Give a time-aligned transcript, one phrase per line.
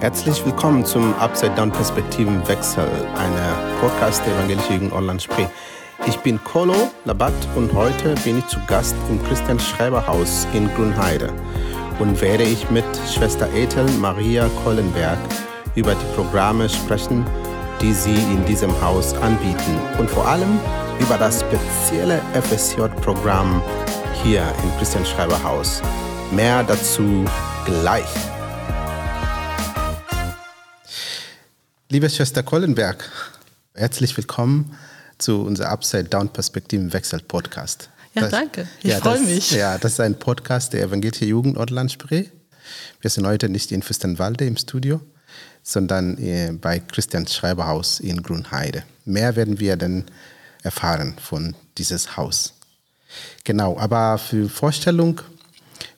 [0.00, 5.46] Herzlich willkommen zum Upside Down Perspektivenwechsel, einer Podcast der Evangelischen Online Spree.
[6.08, 6.74] Ich bin Kolo
[7.04, 11.32] Labat und heute bin ich zu Gast im Christian Schreiber Haus in Grünheide
[12.00, 15.20] und werde ich mit Schwester Ethel Maria Kollenberg
[15.76, 17.24] über die Programme sprechen,
[17.80, 20.58] die sie in diesem Haus anbieten und vor allem
[21.00, 23.62] über das spezielle FSJ-Programm
[24.22, 25.82] hier im Christian Schreiber Haus.
[26.32, 27.24] Mehr dazu
[27.64, 28.06] gleich.
[31.90, 33.10] Liebe Schwester Kollenberg,
[33.74, 34.76] herzlich willkommen
[35.18, 37.90] zu unserem Upside Down Perspektiven Wechsel Podcast.
[38.14, 38.68] Ja, das, danke.
[38.82, 39.50] Ich ja, freue mich.
[39.50, 42.26] Ja, das ist ein Podcast der Evangelische Jugend Ortland Spree.
[43.00, 45.00] Wir sind heute nicht in Fürstenwalde im Studio,
[45.62, 48.84] sondern äh, bei Christian Schreiberhaus in Grünheide.
[49.04, 50.04] Mehr werden wir dann
[50.64, 52.54] erfahren von dieses Haus.
[53.44, 55.20] Genau, aber für Vorstellung,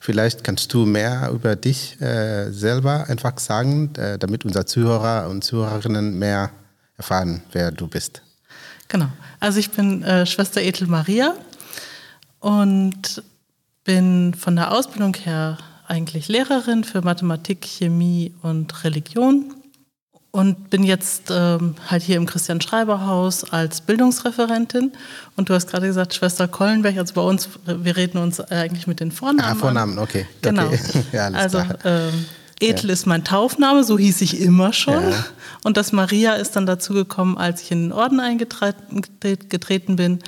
[0.00, 5.42] vielleicht kannst du mehr über dich äh, selber einfach sagen, äh, damit unsere Zuhörer und
[5.42, 6.50] Zuhörerinnen mehr
[6.96, 8.22] erfahren, wer du bist.
[8.88, 9.08] Genau.
[9.40, 11.34] Also ich bin äh, Schwester Ethel Maria
[12.40, 13.22] und
[13.84, 19.54] bin von der Ausbildung her eigentlich Lehrerin für Mathematik, Chemie und Religion
[20.36, 24.92] und bin jetzt ähm, halt hier im Christian Schreiber Haus als Bildungsreferentin.
[25.34, 29.00] Und du hast gerade gesagt, Schwester Kollenberg, also bei uns, wir reden uns eigentlich mit
[29.00, 29.50] den Vornamen.
[29.50, 30.26] Ah, Vornamen, okay.
[30.42, 30.66] Genau.
[30.66, 30.78] Okay.
[31.12, 32.26] ja, also ähm,
[32.60, 32.92] Ethel ja.
[32.92, 35.10] ist mein Taufname, so hieß ich immer schon.
[35.10, 35.24] Ja.
[35.64, 40.18] Und das Maria ist dann dazu gekommen, als ich in den Orden eingetreten bin.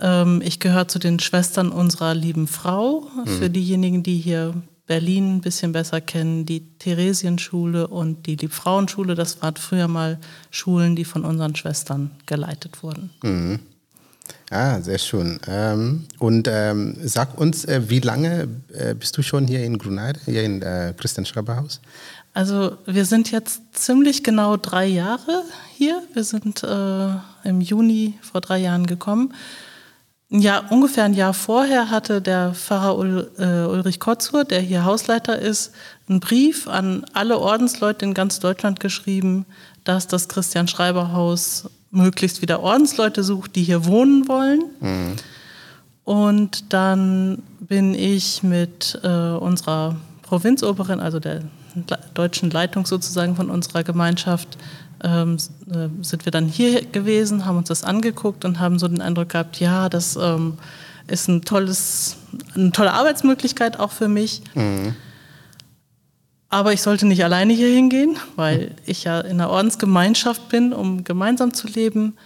[0.00, 3.06] Ähm, ich gehöre zu den Schwestern unserer lieben Frau.
[3.24, 3.28] Mhm.
[3.38, 4.54] Für diejenigen, die hier
[4.88, 9.14] Berlin ein bisschen besser kennen, die Theresienschule und die Liebfrauenschule.
[9.14, 10.18] Das waren früher mal
[10.50, 13.10] Schulen, die von unseren Schwestern geleitet wurden.
[13.22, 13.60] Mhm.
[14.50, 15.38] Ah, sehr schön.
[15.46, 20.20] Ähm, und ähm, sag uns, äh, wie lange äh, bist du schon hier in Grunheide,
[20.24, 21.80] hier in äh, Christian Schreiberhaus?
[22.32, 25.44] Also wir sind jetzt ziemlich genau drei Jahre
[25.76, 26.02] hier.
[26.14, 27.08] Wir sind äh,
[27.44, 29.34] im Juni vor drei Jahren gekommen.
[30.30, 35.38] Ja, ungefähr ein Jahr vorher hatte der Pfarrer Ul, äh, Ulrich Kotzur, der hier Hausleiter
[35.38, 35.72] ist,
[36.06, 39.46] einen Brief an alle Ordensleute in ganz Deutschland geschrieben,
[39.84, 44.64] dass das Christian Schreiber Haus möglichst wieder Ordensleute sucht, die hier wohnen wollen.
[44.80, 45.16] Mhm.
[46.04, 51.42] Und dann bin ich mit äh, unserer Provinzoberin, also der
[52.12, 54.58] deutschen Leitung sozusagen von unserer Gemeinschaft,
[55.02, 55.36] ähm,
[55.70, 59.30] äh, sind wir dann hier gewesen, haben uns das angeguckt und haben so den Eindruck
[59.30, 60.58] gehabt, ja, das ähm,
[61.06, 62.16] ist ein tolles,
[62.54, 64.42] eine tolle Arbeitsmöglichkeit auch für mich.
[64.54, 64.94] Mhm.
[66.50, 71.04] Aber ich sollte nicht alleine hier hingehen, weil ich ja in einer Ordensgemeinschaft bin, um
[71.04, 72.16] gemeinsam zu leben.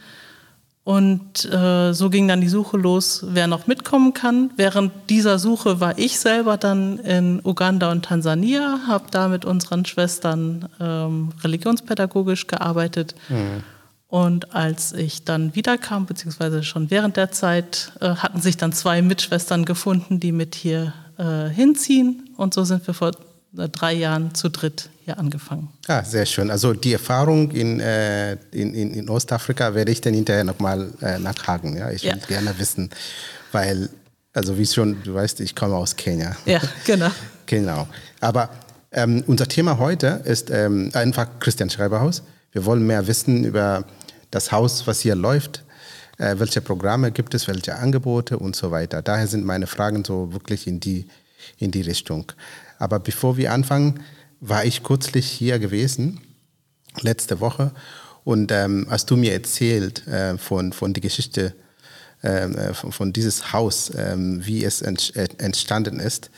[0.84, 4.50] Und äh, so ging dann die Suche los, wer noch mitkommen kann.
[4.56, 9.84] Während dieser Suche war ich selber dann in Uganda und Tansania, habe da mit unseren
[9.84, 13.14] Schwestern ähm, religionspädagogisch gearbeitet.
[13.28, 13.62] Mhm.
[14.08, 19.02] Und als ich dann wiederkam, beziehungsweise schon während der Zeit, äh, hatten sich dann zwei
[19.02, 22.28] Mitschwestern gefunden, die mit hier äh, hinziehen.
[22.36, 23.12] Und so sind wir vor
[23.52, 25.68] drei Jahren zu dritt hier angefangen.
[25.86, 26.50] Ah, sehr schön.
[26.50, 31.18] Also die Erfahrung in, äh, in, in, in, Ostafrika werde ich dann hinterher nochmal äh,
[31.18, 31.76] nachhaken.
[31.76, 31.90] Ja?
[31.90, 32.14] Ich ja.
[32.14, 32.90] würde gerne wissen,
[33.50, 33.90] weil,
[34.32, 36.36] also wie schon, du weißt, ich komme aus Kenia.
[36.46, 37.10] Ja, genau.
[37.46, 37.88] genau.
[38.20, 38.48] Aber
[38.92, 42.22] ähm, unser Thema heute ist ähm, einfach Christian Schreiberhaus.
[42.52, 43.84] Wir wollen mehr wissen über
[44.30, 45.62] das Haus, was hier läuft,
[46.18, 49.02] äh, welche Programme gibt es, welche Angebote und so weiter.
[49.02, 51.06] Daher sind meine Fragen so wirklich in die,
[51.58, 52.32] in die Richtung.
[52.82, 54.00] Aber bevor wir anfangen,
[54.40, 56.20] war ich kürzlich hier gewesen,
[57.00, 57.70] letzte Woche.
[58.24, 61.54] Und ähm, hast du mir erzählt äh, von, von der Geschichte
[62.24, 66.32] ähm, äh, von, von dieses Haus, äh, wie es ent, äh, entstanden ist.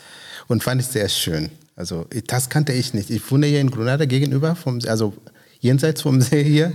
[0.47, 1.49] Und fand ich sehr schön.
[1.77, 3.09] Also das kannte ich nicht.
[3.09, 5.15] Ich wohne hier in Grenada gegenüber, vom, also
[5.61, 6.75] jenseits vom See hier.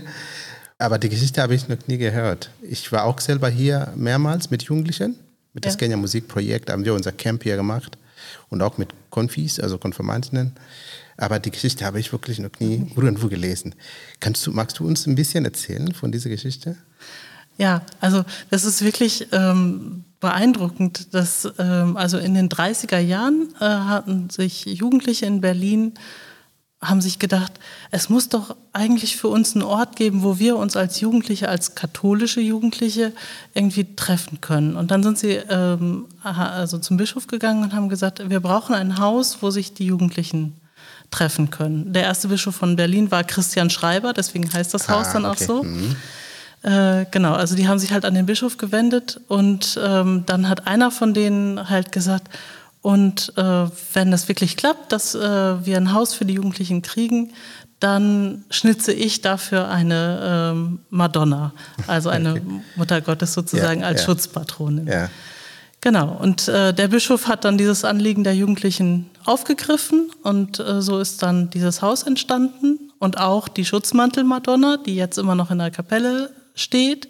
[0.79, 2.49] Aber die Geschichte habe ich noch nie gehört.
[2.63, 5.13] Ich war auch selber hier mehrmals mit Jugendlichen.
[5.53, 5.69] Mit ja.
[5.69, 7.99] das Kenya Musikprojekt haben wir unser Camp hier gemacht
[8.49, 10.53] und auch mit Konfis, also Konfirmandinnen.
[11.17, 13.75] Aber die Geschichte habe ich wirklich noch nie irgendwo gelesen.
[14.19, 16.77] Kannst du, magst du uns ein bisschen erzählen von dieser Geschichte?
[17.57, 23.65] Ja, also das ist wirklich ähm, beeindruckend, dass ähm, also in den 30er Jahren äh,
[23.65, 25.93] hatten sich Jugendliche in Berlin
[26.81, 27.51] haben sich gedacht,
[27.91, 31.75] es muss doch eigentlich für uns einen Ort geben, wo wir uns als Jugendliche, als
[31.75, 33.11] katholische Jugendliche
[33.53, 34.77] irgendwie treffen können.
[34.77, 38.97] Und dann sind sie ähm, also zum Bischof gegangen und haben gesagt, wir brauchen ein
[38.97, 40.55] Haus, wo sich die Jugendlichen
[41.11, 41.91] treffen können.
[41.91, 45.31] Der erste Bischof von Berlin war Christian Schreiber, deswegen heißt das Haus ah, dann auch
[45.31, 45.45] okay.
[45.45, 45.63] so.
[45.63, 45.95] Mhm.
[46.61, 50.67] Äh, genau, also die haben sich halt an den Bischof gewendet und ähm, dann hat
[50.67, 52.29] einer von denen halt gesagt,
[52.89, 57.33] und äh, wenn das wirklich klappt, dass äh, wir ein Haus für die Jugendlichen kriegen,
[57.79, 61.53] dann schnitze ich dafür eine ähm, Madonna,
[61.85, 62.41] also eine okay.
[62.75, 64.05] Mutter Gottes sozusagen ja, als ja.
[64.07, 64.87] Schutzpatronin.
[64.87, 65.07] Ja.
[65.81, 70.97] Genau, und äh, der Bischof hat dann dieses Anliegen der Jugendlichen aufgegriffen und äh, so
[70.97, 75.69] ist dann dieses Haus entstanden und auch die Schutzmantel-Madonna, die jetzt immer noch in der
[75.69, 77.07] Kapelle steht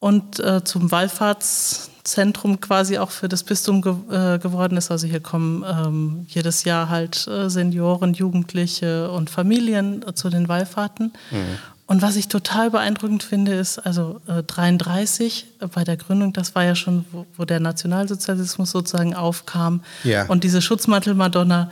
[0.00, 4.90] und äh, zum Wallfahrtszentrum quasi auch für das Bistum ge äh, geworden ist.
[4.90, 10.48] Also hier kommen ähm, jedes Jahr halt äh, Senioren, Jugendliche und Familien äh, zu den
[10.48, 11.12] Wallfahrten.
[11.30, 11.58] Mhm.
[11.86, 16.54] Und was ich total beeindruckend finde, ist, also äh, 33 äh, bei der Gründung, das
[16.54, 19.82] war ja schon, wo, wo der Nationalsozialismus sozusagen aufkam.
[20.04, 20.26] Ja.
[20.26, 21.70] Und diese Schutzmantel-Madonna,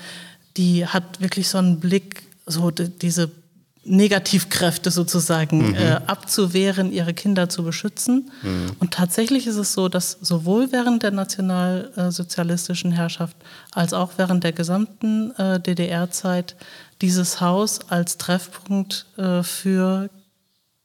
[0.56, 3.30] die hat wirklich so einen Blick, so diese
[3.86, 5.74] Negativkräfte sozusagen mhm.
[5.74, 8.30] äh, abzuwehren, ihre Kinder zu beschützen.
[8.42, 8.72] Mhm.
[8.80, 13.36] Und tatsächlich ist es so, dass sowohl während der nationalsozialistischen Herrschaft
[13.72, 16.56] als auch während der gesamten äh, DDR-Zeit
[17.00, 20.10] dieses Haus als Treffpunkt äh, für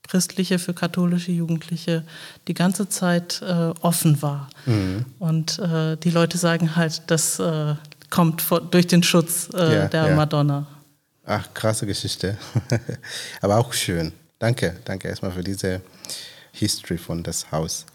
[0.08, 2.04] christliche, für katholische Jugendliche
[2.48, 4.50] die ganze Zeit äh, offen war.
[4.66, 5.06] Mhm.
[5.20, 7.76] Und äh, die Leute sagen halt, das äh,
[8.10, 10.16] kommt vor, durch den Schutz ja, der ja.
[10.16, 10.68] Madonna.
[11.34, 12.38] Ach, krasse Geschichte.
[13.42, 14.12] Aber auch schön.
[14.38, 15.80] Danke, danke erstmal für diese
[16.52, 17.86] History von das Haus.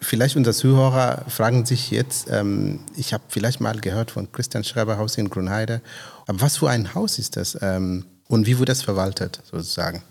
[0.00, 4.96] Vielleicht unsere Zuhörer fragen sich jetzt, ähm, ich habe vielleicht mal gehört von Christian Schreiber
[4.96, 5.82] Haus in Grunheide,
[6.26, 10.02] aber was für ein Haus ist das ähm, und wie wurde das verwaltet sozusagen?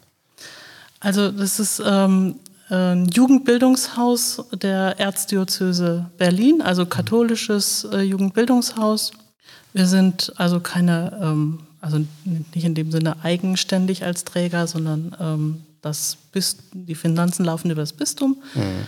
[0.99, 2.35] Also das ist ähm,
[2.69, 9.11] ein Jugendbildungshaus der Erzdiözese Berlin, also katholisches äh, Jugendbildungshaus.
[9.73, 15.63] Wir sind also keine ähm, also nicht in dem Sinne eigenständig als Träger, sondern ähm,
[15.81, 18.41] das Bist die Finanzen laufen über das Bistum.
[18.55, 18.87] Mhm.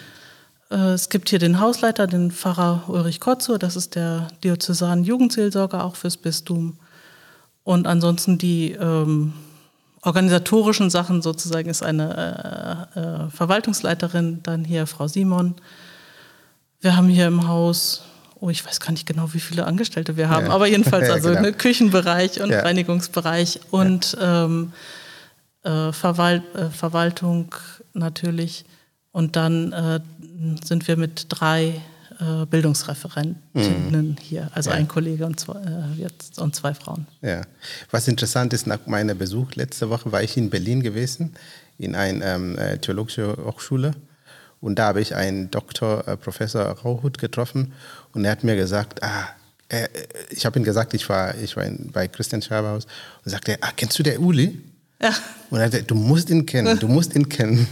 [0.72, 5.84] Äh, es gibt hier den Hausleiter, den Pfarrer Ulrich Kotzow, das ist der diözesan Jugendseelsorger
[5.84, 6.78] auch fürs Bistum.
[7.66, 9.34] Und ansonsten die ähm,
[10.02, 15.56] organisatorischen Sachen sozusagen ist eine äh, äh, Verwaltungsleiterin, dann hier Frau Simon.
[16.80, 18.04] Wir haben hier im Haus
[18.40, 20.52] oh, ich weiß gar nicht genau, wie viele Angestellte wir haben, ja.
[20.52, 21.50] aber jedenfalls also ja, genau.
[21.50, 22.62] ne, Küchenbereich und ja.
[22.62, 24.74] Reinigungsbereich und ähm,
[25.64, 27.54] äh, Verwalt, äh, Verwaltung
[27.94, 28.66] natürlich.
[29.12, 30.00] Und dann äh,
[30.64, 31.82] sind wir mit drei
[32.20, 34.16] äh, Bildungsreferentinnen mhm.
[34.22, 37.08] hier, also ein Kollege und zwei, äh, und zwei Frauen.
[37.22, 37.42] Ja,
[37.92, 41.36] was interessant ist, nach meinem Besuch letzte Woche war ich in Berlin gewesen,
[41.78, 43.92] in einer ähm, äh, theologischen Hochschule.
[44.62, 47.74] Und da habe ich einen Doktor, äh, Professor Rauhut getroffen
[48.14, 49.28] und er hat mir gesagt, ah,
[49.70, 49.88] äh,
[50.30, 52.86] ich habe ihm gesagt, ich war, ich war in, bei Christian Schaberhaus
[53.24, 54.60] und sagte, ah, kennst du der Uli?
[55.02, 55.14] Ja.
[55.50, 57.68] Und er sagte, du musst ihn kennen, du musst ihn kennen.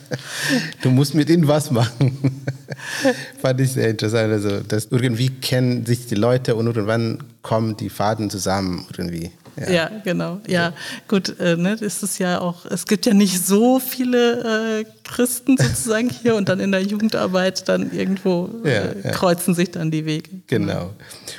[0.82, 2.44] du musst mit ihm was machen.
[3.40, 4.32] Fand ich sehr interessant.
[4.32, 9.30] Also, dass irgendwie kennen sich die Leute und irgendwann kommen die Faden zusammen irgendwie.
[9.56, 10.40] Ja, ja genau.
[10.46, 10.72] Ja,
[11.08, 15.56] gut, äh, ne, ist es ja auch, es gibt ja nicht so viele äh, Christen
[15.56, 20.06] sozusagen hier und dann in der Jugendarbeit dann irgendwo äh, ja, kreuzen sich dann die
[20.06, 20.30] Wege.
[20.46, 20.92] Genau.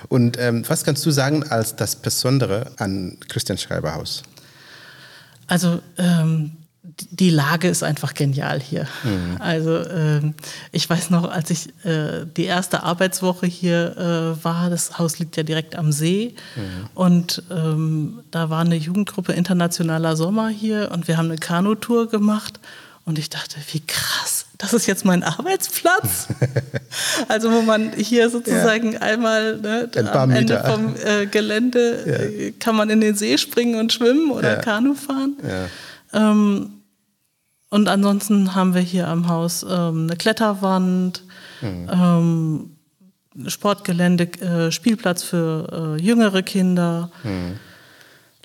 [0.09, 4.23] Und ähm, was kannst du sagen als das Besondere an Christian Schreiberhaus?
[5.47, 6.51] Also ähm,
[7.11, 8.87] die Lage ist einfach genial hier.
[9.03, 9.37] Mhm.
[9.39, 10.21] Also äh,
[10.71, 15.37] ich weiß noch, als ich äh, die erste Arbeitswoche hier äh, war, das Haus liegt
[15.37, 16.89] ja direkt am See mhm.
[16.93, 22.59] und ähm, da war eine Jugendgruppe Internationaler Sommer hier und wir haben eine Kanutour gemacht
[23.05, 26.27] und ich dachte, wie krass, das ist jetzt mein Arbeitsplatz.
[27.27, 29.01] also wo man hier sozusagen ja.
[29.01, 32.13] einmal ne, am Ende vom äh, Gelände ja.
[32.13, 34.61] Äh, kann man in den See springen und schwimmen oder ja.
[34.61, 35.35] Kanu fahren.
[36.13, 36.82] Ähm,
[37.73, 41.23] und ansonsten haben wir hier am Haus ähm, eine Kletterwand,
[41.59, 41.89] mhm.
[41.91, 47.57] ähm, Sportgelände, äh, Spielplatz für äh, jüngere Kinder, mhm.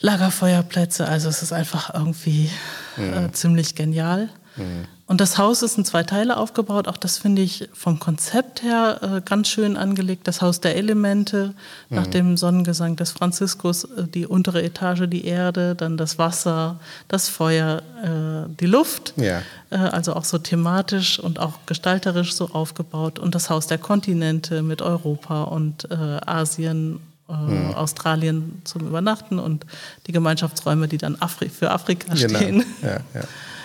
[0.00, 1.06] Lagerfeuerplätze.
[1.06, 2.48] Also es ist einfach irgendwie
[2.96, 3.12] mhm.
[3.12, 4.30] äh, ziemlich genial.
[5.08, 6.86] Und das Haus ist in zwei Teile aufgebaut.
[6.86, 10.28] Auch das finde ich vom Konzept her äh, ganz schön angelegt.
[10.28, 11.54] Das Haus der Elemente,
[11.88, 11.96] mhm.
[11.96, 17.30] nach dem Sonnengesang des Franziskus, äh, die untere Etage, die Erde, dann das Wasser, das
[17.30, 19.14] Feuer, äh, die Luft.
[19.16, 19.40] Ja.
[19.70, 23.18] Äh, also auch so thematisch und auch gestalterisch so aufgebaut.
[23.18, 25.94] Und das Haus der Kontinente mit Europa und äh,
[26.26, 27.72] Asien mhm.
[27.74, 29.64] Australien zum Übernachten und
[30.06, 32.38] die Gemeinschaftsräume, die dann Afri für Afrika genau.
[32.38, 32.64] stehen.
[32.82, 33.22] Ja, ja.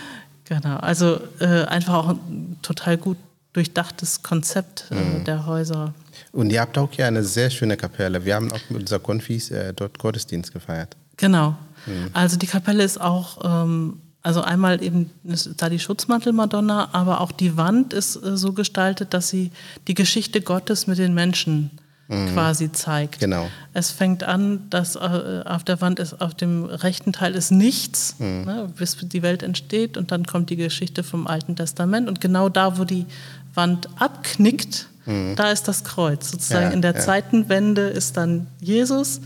[0.46, 3.18] Genau, also äh, einfach auch ein total gut
[3.54, 5.24] durchdachtes Konzept äh, mhm.
[5.26, 5.94] der Häuser.
[6.32, 8.26] Und ihr habt auch hier eine sehr schöne Kapelle.
[8.26, 10.98] Wir haben auch mit unserer Konfis äh, dort Gottesdienst gefeiert.
[11.18, 11.56] Genau.
[11.86, 12.10] Mhm.
[12.14, 17.34] Also die Kapelle ist auch ähm, Also einmal eben ist da die Schutzmantel-Madonna, aber auch
[17.34, 19.52] die Wand ist äh, so gestaltet, dass sie
[19.88, 21.72] die Geschichte Gottes mit den Menschen
[22.08, 22.34] mhm.
[22.34, 23.20] quasi zeigt.
[23.20, 23.48] Genau.
[23.74, 28.16] Es fängt an, dass äh, auf der Wand ist, auf dem rechten Teil ist nichts,
[28.20, 28.46] mhm.
[28.46, 32.50] ne, bis die Welt entsteht und dann kommt die Geschichte vom Alten Testament und genau
[32.50, 33.06] da, wo die
[33.54, 35.36] Wand abknickt, mhm.
[35.36, 36.32] da ist das Kreuz.
[36.32, 37.00] Sozusagen ja, in der ja.
[37.00, 39.22] Zeitenwende ist dann Jesus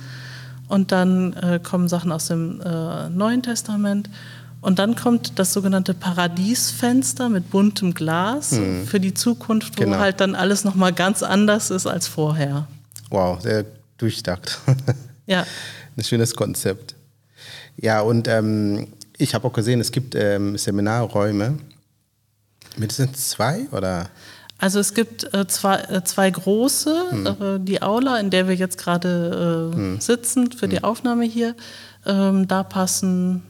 [0.67, 4.09] und dann äh, kommen Sachen aus dem äh, Neuen Testament.
[4.67, 8.85] Und dann kommt das sogenannte Paradiesfenster mit buntem Glas mhm.
[8.85, 9.97] für die Zukunft, wo genau.
[9.97, 12.67] halt dann alles nochmal ganz anders ist als vorher.
[13.09, 13.63] Wow, sehr
[13.97, 14.59] durchdacht.
[15.25, 15.45] Ja.
[15.97, 16.95] Ein schönes Konzept.
[17.75, 21.59] Ja, und ähm, ich habe auch gesehen, es gibt ähm, Seminarräume.
[22.77, 24.09] Mindestens zwei oder?
[24.57, 27.25] Also es gibt äh, zwei, äh, zwei große, hm.
[27.25, 29.99] äh, die Aula, in der wir jetzt gerade äh, hm.
[29.99, 30.69] sitzen für hm.
[30.69, 31.55] die Aufnahme hier.
[32.05, 33.43] Ähm, da passen,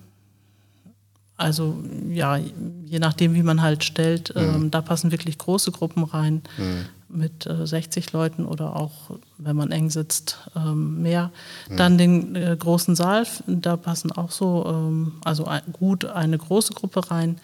[1.38, 1.78] also
[2.10, 2.38] ja,
[2.86, 4.56] je nachdem, wie man halt stellt, hm.
[4.56, 6.86] ähm, da passen wirklich große Gruppen rein hm.
[7.10, 11.32] mit 60 äh, Leuten oder auch, wenn man eng sitzt, ähm, mehr.
[11.68, 11.78] Hm.
[11.78, 16.74] Dann den äh, großen Saal, da passen auch so, ähm, also ein, gut eine große
[16.74, 17.40] Gruppe rein.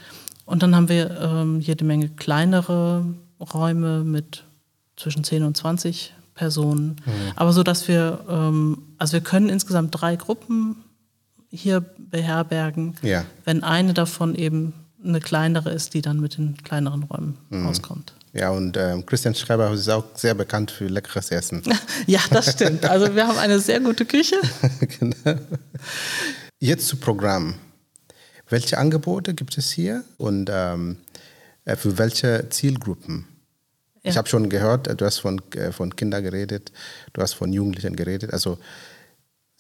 [0.46, 3.06] Und dann haben wir ähm, jede Menge kleinere
[3.40, 4.44] Räume mit
[4.98, 6.96] zwischen 10 und 20 Personen.
[7.06, 7.12] Mhm.
[7.36, 10.78] Aber so, dass wir, ähm, also wir können insgesamt drei Gruppen
[11.54, 13.26] hier beherbergen, ja.
[13.46, 17.68] wenn eine davon eben eine kleinere ist, die dann mit den kleineren Räumen mhm.
[17.68, 18.14] auskommt.
[18.34, 21.62] Ja, und ähm, Christian Schreiberhaus ist auch sehr bekannt für leckeres Essen.
[22.08, 22.86] ja, das stimmt.
[22.86, 24.36] Also wir haben eine sehr gute Küche.
[25.00, 25.40] genau.
[26.60, 27.56] Jetzt zu Programm.
[28.50, 30.98] Welche Angebote gibt es hier und ähm,
[31.66, 33.28] äh, für welche Zielgruppen?
[34.02, 34.12] Ja.
[34.12, 36.72] Ich habe schon gehört, du hast von, äh, von Kindern geredet,
[37.14, 38.34] du hast von Jugendlichen geredet.
[38.34, 38.58] Also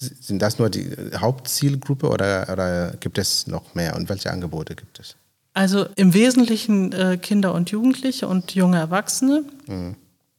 [0.04, 5.00] sind das nur die Hauptzielgruppe oder, oder gibt es noch mehr und welche Angebote gibt
[5.00, 5.16] es?
[5.54, 9.44] Also im Wesentlichen äh, Kinder und Jugendliche und junge Erwachsene.
[9.68, 9.96] Mhm.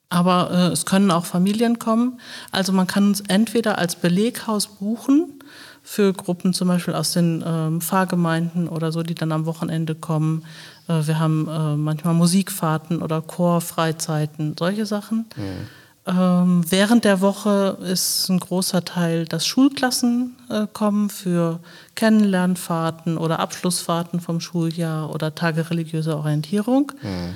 [0.09, 2.21] Aber äh, es können auch Familien kommen.
[2.50, 5.40] Also man kann uns entweder als Beleghaus buchen
[5.83, 10.44] für Gruppen zum Beispiel aus den ähm, Pfarrgemeinden oder so, die dann am Wochenende kommen.
[10.88, 15.26] Äh, wir haben äh, manchmal Musikfahrten oder Chorfreizeiten, solche Sachen.
[15.37, 15.68] Mhm.
[16.07, 21.61] Ähm, während der Woche ist ein großer Teil, dass Schulklassen äh, kommen für
[21.95, 26.93] Kennenlernfahrten oder Abschlussfahrten vom Schuljahr oder Tage religiöser Orientierung.
[27.01, 27.35] Mhm.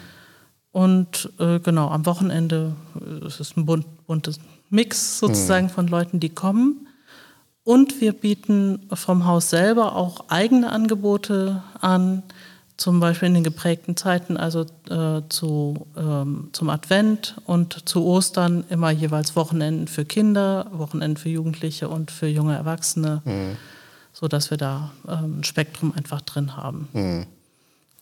[0.70, 2.74] Und äh, genau, am Wochenende
[3.26, 5.70] ist es ein bunt, buntes Mix sozusagen mhm.
[5.70, 6.86] von Leuten, die kommen.
[7.64, 12.22] Und wir bieten vom Haus selber auch eigene Angebote an
[12.78, 18.64] zum Beispiel in den geprägten Zeiten, also äh, zu, ähm, zum Advent und zu Ostern
[18.70, 23.56] immer jeweils Wochenenden für Kinder, Wochenenden für Jugendliche und für junge Erwachsene, mhm.
[24.12, 26.88] so dass wir da ähm, ein Spektrum einfach drin haben.
[26.92, 27.26] Mhm.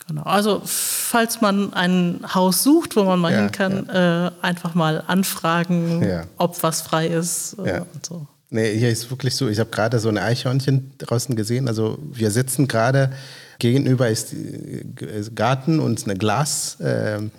[0.07, 0.21] Genau.
[0.21, 4.27] Also falls man ein Haus sucht, wo man mal ja, hin kann, ja.
[4.27, 6.23] äh, einfach mal anfragen, ja.
[6.37, 8.27] ob was frei ist äh, und so.
[8.49, 11.67] Nee, hier ist wirklich so, ich habe gerade so ein Eichhörnchen draußen gesehen.
[11.67, 13.11] Also wir sitzen gerade
[13.59, 14.35] Gegenüber ist
[15.35, 17.31] Garten und eine Glaswand.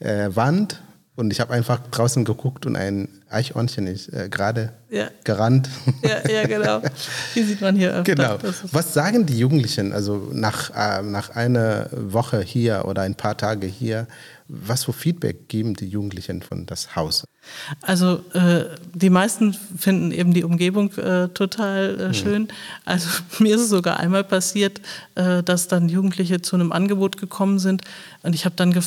[0.00, 0.28] Äh, äh,
[1.14, 5.08] und ich habe einfach draußen geguckt und ein Eichhörnchen ist äh, gerade ja.
[5.24, 5.68] gerannt.
[6.02, 6.82] Ja, ja, genau.
[7.34, 8.14] Die sieht man hier öfter.
[8.14, 8.38] Genau.
[8.72, 13.66] Was sagen die Jugendlichen, also nach, äh, nach einer Woche hier oder ein paar Tage
[13.66, 14.08] hier,
[14.48, 17.24] was für Feedback geben die Jugendlichen von das Haus?
[17.80, 22.14] Also äh, die meisten finden eben die Umgebung äh, total äh, mhm.
[22.14, 22.48] schön.
[22.84, 23.08] Also
[23.38, 24.80] mir ist es sogar einmal passiert,
[25.14, 27.82] äh, dass dann Jugendliche zu einem Angebot gekommen sind
[28.22, 28.82] und ich habe dann, äh,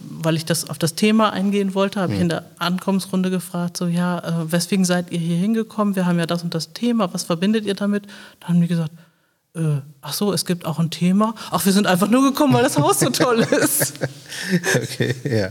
[0.00, 2.16] weil ich das auf das Thema eingehen wollte, habe mhm.
[2.16, 5.96] ich in der Ankommensrunde gefragt, so ja, äh, weswegen seid ihr hier hingekommen?
[5.96, 8.06] Wir haben ja das und das Thema, was verbindet ihr damit?
[8.40, 8.92] Dann haben die gesagt,
[9.54, 11.34] äh, ach so, es gibt auch ein Thema.
[11.50, 13.94] Ach, wir sind einfach nur gekommen, weil das Haus so toll ist.
[14.76, 15.50] okay, ja.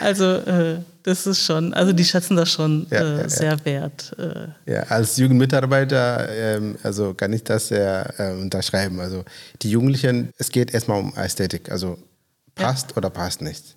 [0.00, 3.64] Also äh, das ist schon, also die schätzen das schon ja, äh, ja, sehr ja.
[3.64, 4.16] wert.
[4.18, 4.72] Äh.
[4.72, 9.00] Ja, als Jugendmitarbeiter, ähm, also kann ich das sehr äh, unterschreiben.
[9.00, 9.24] Also
[9.62, 11.98] die Jugendlichen, es geht erstmal um Ästhetik, also
[12.54, 13.76] passt oder passt nicht.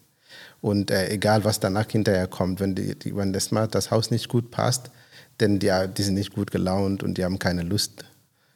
[0.62, 4.12] Und äh, egal, was danach hinterher kommt, wenn, die, die, wenn das, mal das Haus
[4.12, 4.92] nicht gut passt,
[5.40, 8.06] denn die, die sind nicht gut gelaunt und die haben keine Lust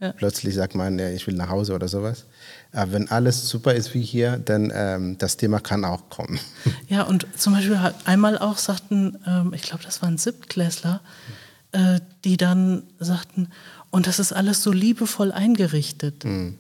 [0.02, 0.14] ja.
[0.14, 2.26] Plötzlich sagt man, ja, ich will nach Hause oder sowas.
[2.72, 6.40] Aber wenn alles super ist wie hier, dann ähm, das Thema kann auch kommen.
[6.88, 11.02] Ja, und zum Beispiel einmal auch sagten, ähm, ich glaube, das waren Siebtklässler,
[11.72, 13.50] äh, die dann sagten,
[13.92, 16.26] und das ist alles so liebevoll eingerichtet.
[16.26, 16.58] Mhm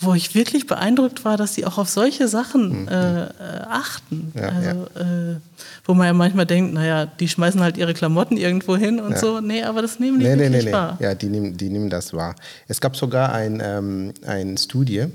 [0.00, 2.88] wo ich wirklich beeindruckt war, dass sie auch auf solche Sachen mhm.
[2.88, 3.30] äh, äh,
[3.68, 4.32] achten.
[4.34, 5.32] Ja, also, ja.
[5.32, 5.36] Äh,
[5.84, 9.18] wo man ja manchmal denkt, naja, die schmeißen halt ihre Klamotten irgendwo hin und ja.
[9.18, 9.40] so.
[9.40, 10.96] Nee, aber das nehmen die nee, wirklich nee, nee, wahr.
[11.00, 12.36] Ja, die nehmen, die nehmen das wahr.
[12.68, 15.06] Es gab sogar ein, ähm, eine Studie,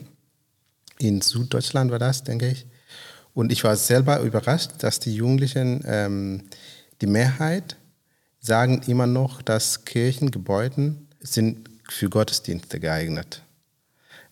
[0.99, 2.65] In Süddeutschland war das, denke ich.
[3.33, 6.43] Und ich war selber überrascht, dass die Jugendlichen, ähm,
[7.01, 7.77] die Mehrheit,
[8.41, 13.42] sagen immer noch, dass Kirchengebäude sind für Gottesdienste geeignet.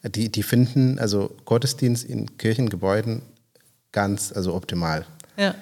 [0.04, 3.22] Die, die finden also Gottesdienst in Kirchengebäuden
[3.92, 5.06] ganz also optimal.
[5.38, 5.56] Ja.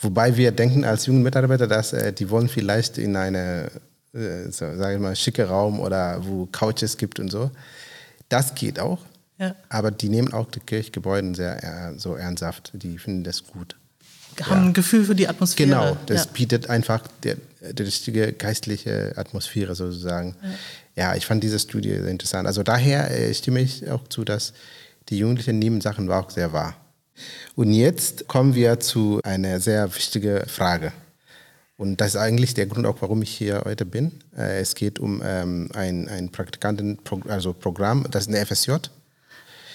[0.00, 3.70] Wobei wir denken als jungen Mitarbeiter, dass äh, die wollen vielleicht in eine,
[4.14, 7.50] äh, so, sage ich mal, schicke Raum oder wo Couches gibt und so.
[8.28, 8.98] Das geht auch.
[9.38, 9.54] Ja.
[9.68, 12.72] Aber die nehmen auch die Kirchgebäude sehr äh, so ernsthaft.
[12.74, 13.76] Die finden das gut.
[14.40, 15.68] Haben ein Gefühl für die Atmosphäre.
[15.68, 16.30] Genau, das ja.
[16.32, 17.34] bietet einfach die,
[17.72, 20.36] die richtige geistliche Atmosphäre sozusagen.
[20.96, 21.14] Ja.
[21.14, 22.46] ich fand diese Studie sehr interessant.
[22.46, 24.52] Also daher äh, stimme ich auch zu, dass
[25.08, 26.76] die Jugendlichen nehmen Sachen auch sehr wahr.
[27.54, 30.92] Und jetzt kommen wir zu einer sehr wichtigen Frage.
[31.76, 34.12] Und das ist eigentlich der Grund auch, warum ich hier heute bin.
[34.36, 38.72] Äh, es geht um ähm, ein, ein Praktikantenprogramm, also Programm, das ist eine FSJ.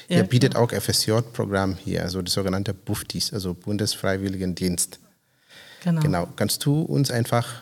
[0.08, 5.00] Ja, Ihr bietet auch FSJ-Programm hier, also das sogenannte BUFTIS, also Bundesfreiwilligendienst.
[5.84, 6.02] Genau.
[6.02, 6.28] Genau.
[6.38, 7.62] Kannst du uns einfach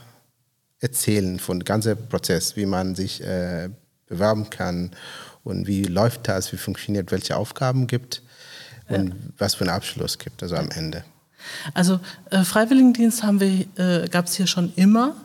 [0.86, 3.70] erzählen von dem ganzen Prozess, wie man sich äh,
[4.08, 4.92] bewerben kann
[5.44, 8.22] und wie läuft das, wie funktioniert, welche Aufgaben gibt
[8.88, 11.04] und was für einen Abschluss gibt, also am Ende.
[11.74, 12.00] Also
[12.30, 15.16] äh, Freiwilligendienst haben wir, äh, gab es hier schon immer,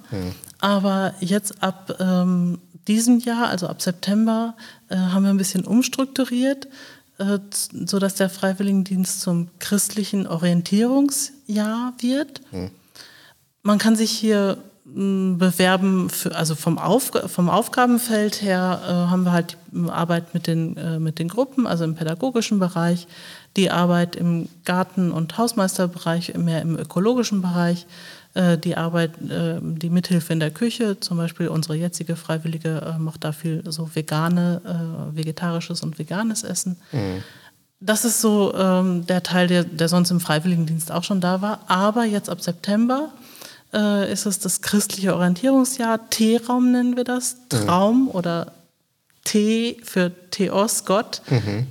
[0.60, 4.56] aber jetzt ab ähm, diesem Jahr, also ab September,
[4.88, 6.68] äh, haben wir ein bisschen umstrukturiert,
[7.18, 7.38] äh,
[7.86, 12.40] sodass der Freiwilligendienst zum christlichen Orientierungsjahr wird.
[13.62, 14.58] Man kann sich hier
[14.94, 20.46] bewerben, für, also vom, Aufg vom Aufgabenfeld her äh, haben wir halt die Arbeit mit
[20.46, 23.06] den, äh, mit den Gruppen, also im pädagogischen Bereich,
[23.56, 27.86] die Arbeit im Garten- und Hausmeisterbereich, mehr im ökologischen Bereich,
[28.34, 32.98] äh, die Arbeit, äh, die Mithilfe in der Küche, zum Beispiel unsere jetzige Freiwillige äh,
[32.98, 36.76] macht da viel so vegane, äh, vegetarisches und veganes Essen.
[37.80, 41.60] Das ist so ähm, der Teil, der, der sonst im Freiwilligendienst auch schon da war.
[41.66, 43.10] Aber jetzt ab September
[43.72, 46.10] äh, ist es das christliche Orientierungsjahr.
[46.10, 47.36] T-Raum nennen wir das.
[47.48, 48.52] Traum oder
[49.24, 51.22] T für Theos, Gott.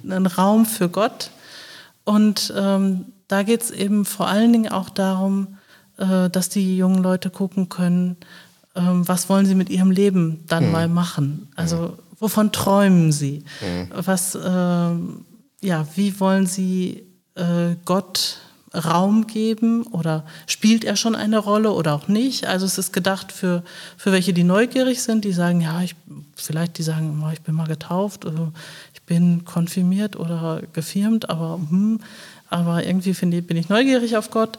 [0.09, 1.31] Ein Raum für Gott.
[2.03, 5.57] Und ähm, da geht es eben vor allen Dingen auch darum,
[5.97, 8.17] äh, dass die jungen Leute gucken können,
[8.75, 11.49] ähm, was wollen sie mit ihrem Leben dann mal machen.
[11.55, 13.43] Also wovon träumen sie?
[13.93, 15.25] Was, ähm,
[15.61, 17.03] ja, wie wollen sie
[17.35, 18.37] äh, Gott
[18.73, 22.45] Raum geben oder spielt er schon eine Rolle oder auch nicht?
[22.45, 23.63] Also es ist gedacht für,
[23.97, 25.95] für welche, die neugierig sind, die sagen, ja, ich,
[26.35, 28.51] vielleicht die sagen, oh, ich bin mal getauft oder
[28.93, 31.99] ich bin konfirmiert oder gefirmt, aber hm,
[32.51, 34.57] aber irgendwie finde ich, bin ich neugierig auf Gott.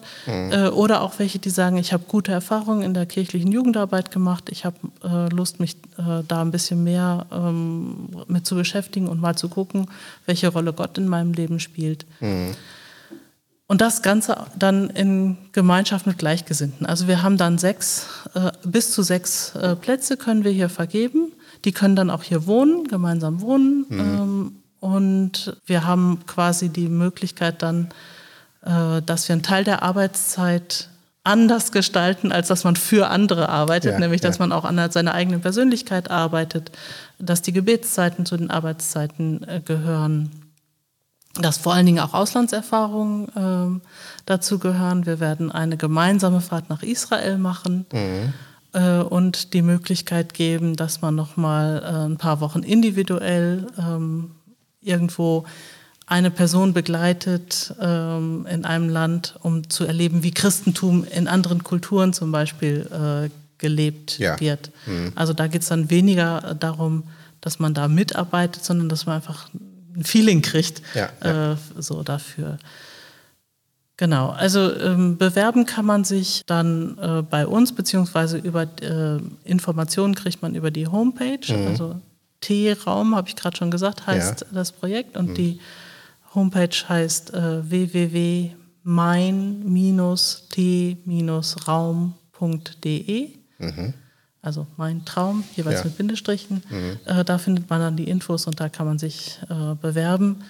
[0.52, 4.48] Äh, oder auch welche, die sagen, ich habe gute Erfahrungen in der kirchlichen Jugendarbeit gemacht,
[4.50, 9.20] ich habe äh, Lust, mich äh, da ein bisschen mehr ähm, mit zu beschäftigen und
[9.20, 9.86] mal zu gucken,
[10.26, 12.06] welche Rolle Gott in meinem Leben spielt.
[13.70, 16.86] Und das Ganze dann in Gemeinschaft mit Gleichgesinnten.
[16.86, 21.30] Also wir haben dann sechs, äh, bis zu sechs äh, Plätze können wir hier vergeben.
[21.64, 23.86] Die können dann auch hier wohnen, gemeinsam wohnen.
[23.92, 27.90] Ähm, und wir haben quasi die Möglichkeit dann,
[28.64, 30.88] äh, dass wir einen Teil der Arbeitszeit
[31.22, 34.46] anders gestalten, als dass man für andere arbeitet, Ja, nämlich dass ja.
[34.46, 36.72] man auch an seiner eigenen Persönlichkeit arbeitet,
[37.20, 40.49] dass die Gebetszeiten zu den Arbeitszeiten gehören
[41.34, 43.80] dass vor allen Dingen auch Auslandserfahrungen ähm,
[44.26, 45.06] dazu gehören.
[45.06, 47.86] Wir werden eine gemeinsame Fahrt nach Israel machen
[48.72, 54.32] äh, und die Möglichkeit geben, dass man noch mal äh, ein paar Wochen individuell ähm,
[54.82, 55.44] irgendwo
[56.06, 62.12] eine Person begleitet ähm, in einem Land, um zu erleben, wie Christentum in anderen Kulturen
[62.12, 64.40] zum Beispiel äh, gelebt Ja.
[64.40, 64.70] wird.
[65.14, 67.04] Also da geht es dann weniger darum,
[67.42, 69.48] dass man da mitarbeitet, sondern dass man einfach
[69.96, 71.52] ein Feeling kriegt Ja, ja.
[71.52, 72.58] Äh, so dafür.
[73.96, 80.14] Genau, also ähm, bewerben kann man sich dann äh, bei uns, beziehungsweise über äh, Informationen
[80.14, 81.40] kriegt man über die Homepage.
[81.68, 82.00] Also
[82.40, 84.46] T-Raum, habe ich gerade schon gesagt, heißt Ja.
[84.52, 85.18] das Projekt.
[85.18, 85.60] Und die
[86.34, 87.68] Homepage heißt äh,
[92.10, 93.28] www.mein-t-raum.de.
[94.42, 95.84] Also mein Traum, jeweils Ja.
[95.84, 96.62] mit Bindestrichen.
[97.04, 100.42] Äh, da findet man dann die Infos und da kann man sich äh, bewerben.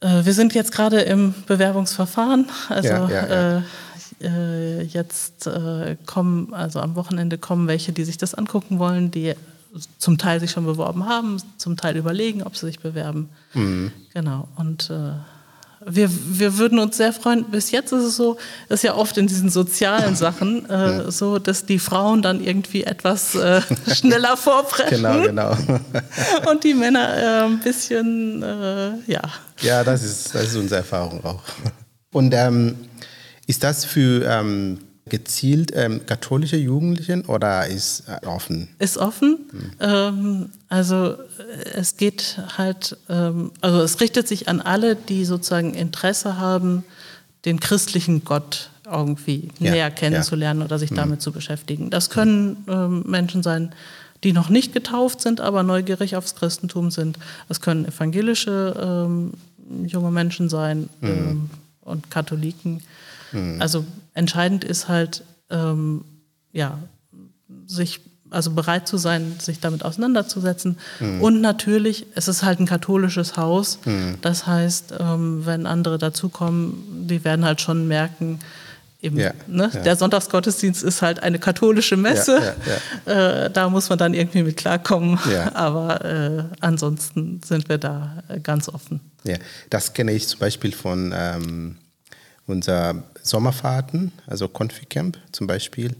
[0.00, 2.46] Äh, wir sind jetzt gerade im Bewerbungsverfahren.
[2.68, 3.58] Also Ja, ja.
[3.58, 3.62] Äh,
[4.20, 9.34] äh, jetzt äh, kommen, also am Wochenende kommen welche, die sich das angucken wollen, die
[9.98, 13.28] zum Teil sich schon beworben haben, zum Teil überlegen, ob sie sich bewerben.
[13.52, 13.92] Mhm.
[14.14, 14.48] Genau.
[14.56, 15.12] Und äh,
[15.88, 17.44] wir, wir würden uns sehr freuen.
[17.44, 18.36] Bis jetzt ist es so,
[18.68, 23.34] ist ja oft in diesen sozialen Sachen äh, so, dass die Frauen dann irgendwie etwas
[23.34, 23.62] äh,
[23.94, 25.02] schneller vorpreschen.
[25.02, 25.56] Genau, genau.
[26.50, 29.22] Und die Männer äh, ein bisschen, äh, ja.
[29.60, 31.42] Ja, das ist, das ist unsere Erfahrung auch.
[32.12, 32.76] Und ähm,
[33.46, 38.68] ist das für ähm, gezielt ähm, katholische Jugendlichen oder ist äh, offen?
[38.78, 39.38] Ist offen.
[39.50, 39.70] Hm.
[39.80, 41.14] Ähm, also
[41.74, 46.82] es geht halt, ähm, also es richtet sich an alle, die sozusagen Interesse haben,
[47.44, 50.66] den christlichen Gott irgendwie ja, näher kennenzulernen ja.
[50.66, 50.96] oder sich hm.
[50.96, 51.90] damit zu beschäftigen.
[51.90, 53.72] Das können ähm, Menschen sein,
[54.24, 57.18] die noch nicht getauft sind, aber neugierig aufs Christentum sind.
[57.48, 58.74] Es können evangelische
[59.08, 59.34] ähm,
[59.86, 61.50] junge Menschen sein mhm.
[61.82, 62.82] und Katholiken.
[63.32, 63.60] Mhm.
[63.60, 63.84] Also
[64.16, 66.04] entscheidend ist halt, ähm,
[66.52, 66.78] ja,
[67.66, 68.00] sich,
[68.30, 70.78] also bereit zu sein, sich damit auseinanderzusetzen.
[71.00, 71.20] Mhm.
[71.20, 73.78] Und natürlich, es ist halt ein katholisches Haus.
[73.84, 74.16] Mhm.
[74.22, 78.40] Das heißt, ähm, wenn andere dazukommen, die werden halt schon merken,
[79.02, 79.70] Eben, ja, ne?
[79.72, 79.80] ja.
[79.82, 82.54] Der Sonntagsgottesdienst ist halt eine katholische Messe.
[83.06, 85.18] Ja, äh, da muss man dann irgendwie mit klarkommen.
[85.54, 89.00] Aber äh, ansonsten sind wir da äh, ganz offen.
[89.24, 89.36] Ja,
[89.68, 91.76] das kenne ich zum Beispiel von ähm,
[92.46, 95.94] unser Sommerfahrten, also Confi-Camp zum Beispiel.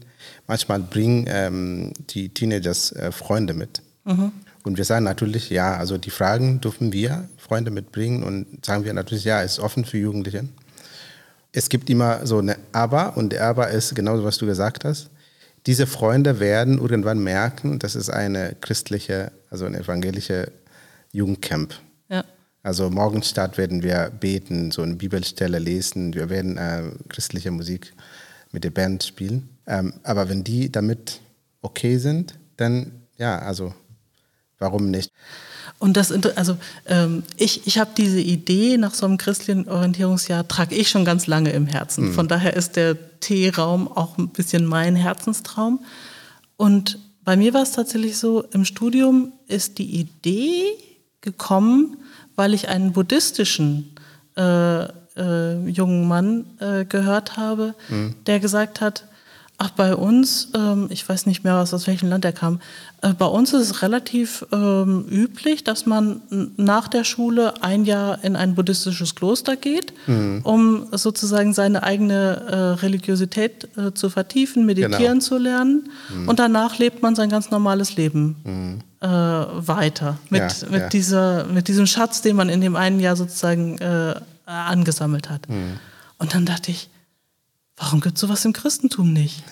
[0.47, 3.81] Manchmal bringen ähm, die Teenagers äh, Freunde mit.
[4.05, 4.31] Mhm.
[4.63, 8.93] Und wir sagen natürlich, ja, also die Fragen dürfen wir Freunde mitbringen und sagen wir
[8.93, 10.45] natürlich, ja, es ist offen für Jugendliche.
[11.53, 15.09] Es gibt immer so eine Aber und der Aber ist genauso, was du gesagt hast.
[15.65, 20.51] Diese Freunde werden irgendwann merken, das ist eine christliche, also ein evangelische
[21.11, 21.73] Jugendcamp.
[22.67, 27.93] Also Morgenstart werden wir beten, so eine Bibelstelle lesen, wir werden äh, christliche Musik
[28.51, 29.47] mit der Band spielen.
[29.67, 31.21] Ähm, aber wenn die damit
[31.61, 33.73] okay sind, dann ja, also
[34.59, 35.13] warum nicht?
[35.79, 40.75] Und das, also ähm, ich, ich habe diese Idee nach so einem christlichen Orientierungsjahr, trage
[40.75, 42.09] ich schon ganz lange im Herzen.
[42.09, 42.13] Mhm.
[42.15, 45.85] Von daher ist der T-Raum auch ein bisschen mein Herzenstraum.
[46.57, 50.65] Und bei mir war es tatsächlich so, im Studium ist die Idee
[51.21, 51.95] gekommen,
[52.37, 53.93] weil ich einen buddhistischen
[54.37, 58.15] äh, äh, jungen Mann äh, gehört habe, mhm.
[58.25, 59.06] der gesagt hat,
[59.59, 62.59] ach bei uns, ähm, ich weiß nicht mehr, aus welchem Land er kam,
[63.01, 66.21] äh, bei uns ist es relativ ähm, üblich, dass man
[66.57, 70.41] nach der Schule ein Jahr in ein buddhistisches Kloster geht, mhm.
[70.43, 72.15] um sozusagen seine eigene
[72.47, 75.19] äh, Religiosität äh, zu vertiefen, meditieren genau.
[75.19, 76.29] zu lernen mhm.
[76.29, 78.35] und danach lebt man sein ganz normales Leben.
[78.43, 80.89] Mhm äh, weiter mit, ja, mit, ja.
[80.89, 84.15] Dieser, mit diesem Schatz, den man in dem einen Jahr sozusagen äh,
[84.45, 85.47] angesammelt hat.
[85.49, 85.79] Mhm.
[86.17, 86.89] Und dann dachte ich,
[87.77, 89.43] warum gibt es sowas im Christentum nicht?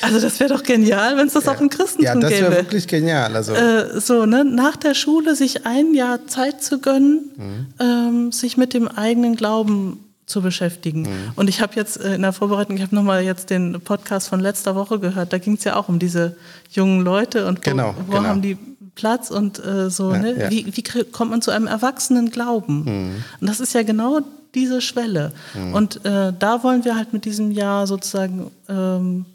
[0.00, 1.52] Also das wäre doch genial, wenn es das ja.
[1.52, 2.34] auch im Christentum gäbe.
[2.34, 3.36] Ja, das wäre wirklich genial.
[3.36, 3.52] Also.
[3.52, 4.44] Äh, so, ne?
[4.44, 7.66] Nach der Schule sich ein Jahr Zeit zu gönnen, mhm.
[7.78, 11.02] ähm, sich mit dem eigenen Glauben zu beschäftigen.
[11.02, 11.32] Mhm.
[11.36, 14.40] Und ich habe jetzt äh, in der Vorbereitung, ich habe nochmal jetzt den Podcast von
[14.40, 16.36] letzter Woche gehört, da ging es ja auch um diese
[16.70, 18.28] jungen Leute und wo, genau, wo genau.
[18.28, 18.56] haben die
[18.94, 20.38] Platz und äh, so, ja, ne?
[20.38, 20.50] Ja.
[20.50, 22.84] Wie, wie kommt man zu einem erwachsenen Glauben?
[22.84, 23.24] Mhm.
[23.40, 24.20] Und das ist ja genau
[24.54, 25.32] diese Schwelle.
[25.54, 25.74] Mhm.
[25.74, 29.26] Und äh, da wollen wir halt mit diesem Jahr sozusagen ähm,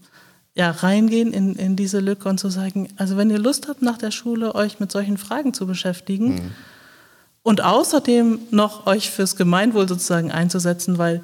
[0.56, 3.98] ja, reingehen in, in diese Lücke und zu sagen, also wenn ihr Lust habt, nach
[3.98, 6.52] der Schule euch mit solchen Fragen zu beschäftigen, mhm
[7.44, 11.22] und außerdem noch euch fürs Gemeinwohl sozusagen einzusetzen, weil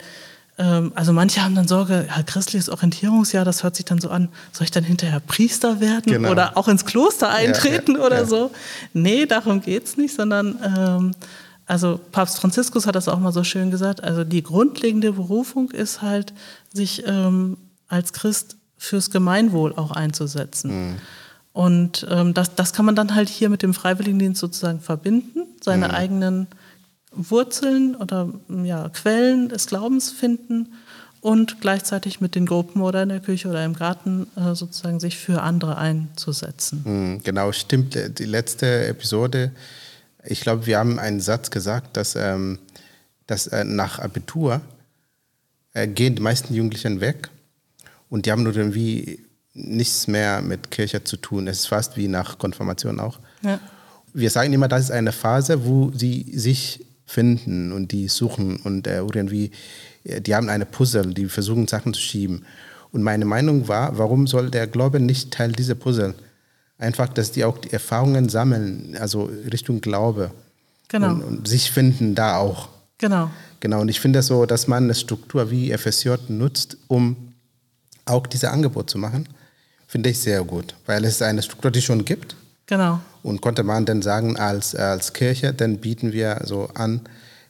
[0.57, 4.29] ähm, also manche haben dann Sorge, ja, christliches Orientierungsjahr, das hört sich dann so an,
[4.51, 6.31] soll ich dann hinterher Priester werden genau.
[6.31, 8.51] oder auch ins Kloster eintreten ja, ja, oder so?
[8.93, 11.11] Nee, darum geht es nicht, sondern ähm,
[11.65, 16.01] also Papst Franziskus hat das auch mal so schön gesagt, also die grundlegende Berufung ist
[16.01, 16.33] halt,
[16.73, 20.89] sich ähm, als Christ fürs Gemeinwohl auch einzusetzen.
[20.89, 20.95] Mhm.
[21.53, 25.87] Und ähm, das, das kann man dann halt hier mit dem Freiwilligendienst sozusagen verbinden, seine
[25.87, 25.93] mhm.
[25.93, 26.47] eigenen
[27.11, 28.29] Wurzeln oder
[28.63, 30.73] ja, Quellen des Glaubens finden
[31.21, 35.17] und gleichzeitig mit den Gruppen oder in der Küche oder im Garten äh, sozusagen sich
[35.17, 36.83] für andere einzusetzen.
[36.83, 37.97] Mhm, genau, stimmt.
[38.19, 39.51] Die letzte Episode,
[40.27, 42.59] ich glaube, wir haben einen Satz gesagt, dass, ähm,
[43.27, 44.61] dass äh, nach Abitur
[45.73, 47.29] äh, gehen die meisten Jugendlichen weg
[48.09, 49.19] und die haben nur irgendwie
[49.53, 51.47] nichts mehr mit Kirche zu tun.
[51.47, 53.19] Es ist fast wie nach Konfirmation auch.
[53.41, 53.59] Ja.
[54.13, 58.87] Wir sagen immer, das ist eine Phase, wo sie sich finden und die suchen und
[58.87, 59.51] äh, irgendwie,
[60.03, 62.45] äh, die haben eine Puzzle, die versuchen Sachen zu schieben.
[62.91, 66.15] Und meine Meinung war, warum soll der Glaube nicht Teil dieser Puzzle?
[66.77, 70.31] Einfach, dass die auch die Erfahrungen sammeln, also Richtung Glaube.
[70.89, 71.11] Genau.
[71.11, 72.69] Und, und sich finden da auch.
[72.97, 73.31] Genau.
[73.59, 73.81] Genau.
[73.81, 77.33] Und ich finde das so, dass man eine Struktur wie FSJ nutzt, um
[78.05, 79.27] auch dieses Angebot zu machen
[79.95, 82.35] finde ich sehr gut, weil es eine Struktur, die schon gibt.
[82.65, 82.99] Genau.
[83.23, 87.01] Und konnte man dann sagen, als, als Kirche, dann bieten wir so an,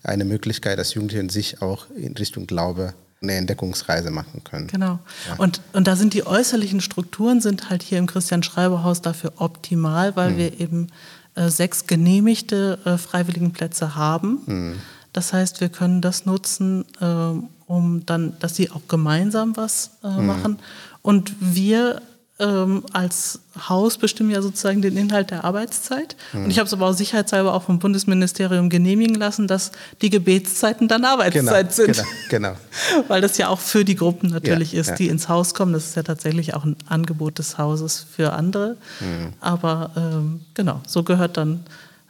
[0.04, 2.94] eine Möglichkeit, dass Jugendliche sich auch in Richtung Glaube
[3.26, 4.68] eine Entdeckungsreise machen können.
[4.68, 5.00] Genau.
[5.28, 5.36] Ja.
[5.38, 9.34] Und, und da sind die äußerlichen Strukturen sind halt hier im Christian Schreiber Haus dafür
[9.38, 10.38] optimal, weil hm.
[10.38, 10.88] wir eben
[11.36, 14.40] äh, sechs genehmigte äh, Freiwilligenplätze haben.
[14.46, 14.76] Hm.
[15.14, 17.06] Das heißt, wir können das nutzen, äh,
[17.68, 20.26] um dann, dass sie auch gemeinsam was äh, hm.
[20.26, 20.60] machen.
[21.02, 22.02] Und wir
[22.38, 26.18] ähm, als Haus bestimmen ja sozusagen den Inhalt der Arbeitszeit.
[26.34, 26.46] Mhm.
[26.46, 29.72] Und ich habe es aber auch sicherheitshalber auch vom Bundesministerium genehmigen lassen, dass
[30.02, 32.06] die Gebetszeiten dann Arbeitszeit genau, sind.
[32.30, 32.56] Genau, genau.
[33.08, 34.96] Weil das ja auch für die Gruppen natürlich ja, ist, ja.
[34.96, 35.72] die ins Haus kommen.
[35.72, 38.76] Das ist ja tatsächlich auch ein Angebot des Hauses für andere.
[39.00, 39.34] Mhm.
[39.40, 41.64] Aber ähm, genau, so gehört dann,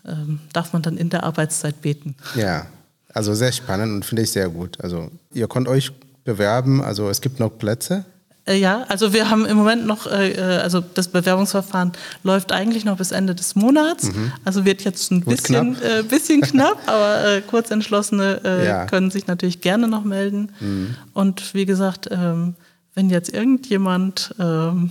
[0.07, 2.15] ähm, darf man dann in der Arbeitszeit beten.
[2.35, 2.65] Ja,
[3.13, 4.81] also sehr spannend und finde ich sehr gut.
[4.81, 5.91] Also ihr könnt euch
[6.23, 8.05] bewerben, also es gibt noch Plätze.
[8.45, 12.85] Äh, ja, also wir haben im Moment noch, äh, äh, also das Bewerbungsverfahren läuft eigentlich
[12.85, 14.05] noch bis Ende des Monats.
[14.05, 14.31] Mhm.
[14.43, 18.85] Also wird jetzt ein bisschen knapp, äh, bisschen knapp aber äh, Kurzentschlossene äh, ja.
[18.85, 20.51] können sich natürlich gerne noch melden.
[20.59, 20.95] Mhm.
[21.13, 22.55] Und wie gesagt, ähm,
[22.93, 24.89] wenn jetzt irgendjemand ähm,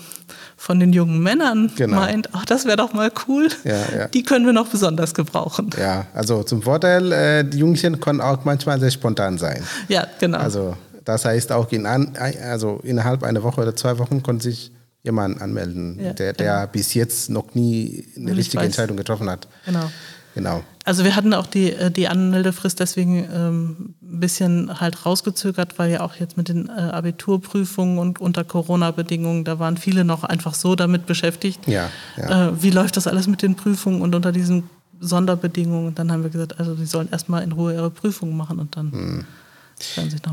[0.59, 1.97] von den jungen Männern genau.
[1.97, 4.09] meint, ach, das wäre doch mal cool, ja, ja.
[4.09, 5.71] die können wir noch besonders gebrauchen.
[5.79, 9.63] Ja, also zum Vorteil, die Jungchen können auch manchmal sehr spontan sein.
[9.89, 10.37] Ja, genau.
[10.37, 14.73] Also das heißt, auch in an, also innerhalb einer Woche oder zwei Wochen konnte sich
[15.03, 16.73] jemand anmelden, ja, der, der genau.
[16.73, 18.67] bis jetzt noch nie eine ich richtige weiß.
[18.67, 19.47] Entscheidung getroffen hat.
[19.67, 19.91] Genau.
[20.35, 20.65] Genau.
[20.85, 25.93] Also wir hatten auch die, äh, die Anmeldefrist deswegen ähm, ein bisschen halt rausgezögert, weil
[25.93, 30.55] ja auch jetzt mit den äh, Abiturprüfungen und unter Corona-Bedingungen, da waren viele noch einfach
[30.55, 31.67] so damit beschäftigt.
[31.69, 32.49] Ja, ja.
[32.49, 34.69] Äh, wie läuft das alles mit den Prüfungen und unter diesen
[35.01, 35.87] Sonderbedingungen?
[35.87, 38.77] Und dann haben wir gesagt, also die sollen erstmal in Ruhe ihre Prüfungen machen und
[38.77, 38.93] dann.
[38.93, 39.25] Hm.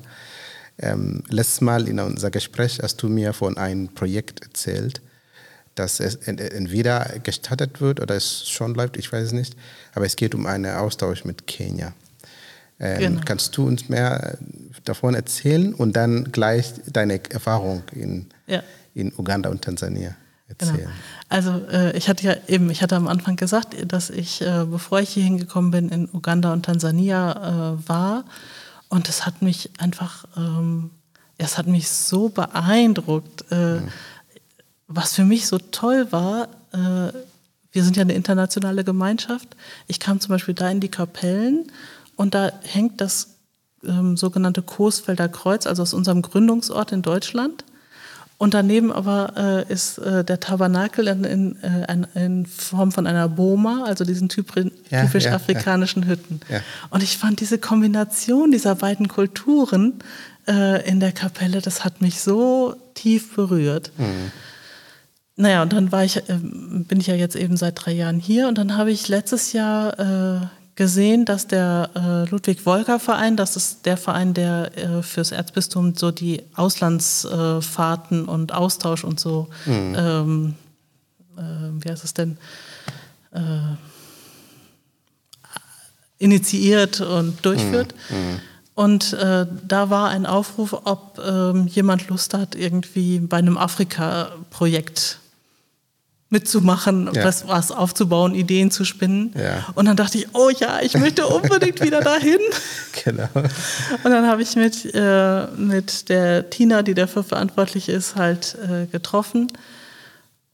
[0.77, 5.01] Ähm, letztes Mal in unser Gespräch hast du mir von einem Projekt erzählt,
[5.75, 9.55] dass es entweder gestattet wird oder es schon läuft, ich weiß es nicht.
[9.95, 11.93] Aber es geht um einen Austausch mit Kenia.
[12.79, 13.21] Ähm, genau.
[13.25, 14.37] Kannst du uns mehr
[14.83, 18.61] davon erzählen und dann gleich deine Erfahrung in, ja.
[18.93, 20.15] in Uganda und Tansania
[20.47, 20.77] erzählen?
[20.77, 20.89] Genau.
[21.29, 24.99] Also äh, ich hatte ja eben, ich hatte am Anfang gesagt, dass ich, äh, bevor
[24.99, 28.25] ich hier hingekommen bin, in Uganda und Tansania äh, war.
[28.89, 30.91] Und es hat mich einfach, ähm,
[31.37, 33.49] es hat mich so beeindruckt.
[33.49, 33.89] Mhm
[34.87, 37.13] was für mich so toll war, äh,
[37.71, 39.55] wir sind ja eine internationale Gemeinschaft.
[39.87, 41.71] Ich kam zum Beispiel da in die Kapellen
[42.15, 43.35] und da hängt das
[43.83, 47.65] ähm, sogenannte Coesfelder Kreuz, also aus unserem Gründungsort in Deutschland.
[48.37, 53.29] Und daneben aber äh, ist äh, der Tabernakel in, in, äh, in, Form von einer
[53.29, 56.09] Boma, also diesen typisch, ja, typisch ja, afrikanischen ja.
[56.09, 56.41] Hütten.
[56.89, 59.99] Und ich fand diese Kombination dieser beiden Kulturen
[60.47, 63.91] äh, in der Kapelle, das hat mich so tief berührt.
[63.97, 64.31] Mhm.
[65.35, 68.47] Naja, und dann war ich, äh, bin ich ja jetzt eben seit drei Jahren hier
[68.47, 73.97] und dann habe ich letztes Jahr äh, gesehen, dass der äh, Ludwig-Wolker-Verein, das ist der
[73.97, 79.95] Verein, der äh, fürs Erzbistum so die Auslandsfahrten und Austausch und so, mhm.
[79.97, 80.55] ähm,
[81.37, 82.37] äh, wie heißt es denn,
[83.31, 83.75] äh,
[86.19, 87.93] initiiert und durchführt.
[88.09, 88.17] Mhm.
[88.17, 88.39] Mhm.
[88.75, 95.19] Und äh, da war ein Aufruf, ob ähm, jemand Lust hat, irgendwie bei einem Afrika-Projekt
[96.33, 97.23] mitzumachen, ja.
[97.23, 99.33] was, was aufzubauen, Ideen zu spinnen.
[99.37, 99.67] Ja.
[99.75, 102.39] Und dann dachte ich, oh ja, ich möchte unbedingt wieder dahin.
[103.05, 103.29] Genau.
[103.35, 108.87] Und dann habe ich mit, äh, mit der Tina, die dafür verantwortlich ist, halt äh,
[108.87, 109.47] getroffen.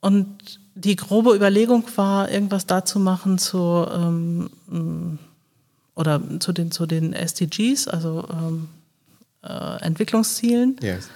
[0.02, 5.18] Und die grobe Überlegung war, irgendwas dazu machen zu ähm,
[5.96, 8.68] oder zu den, zu den SDGs, also ähm,
[9.44, 10.76] äh, Entwicklungszielen.
[10.82, 11.10] Yes.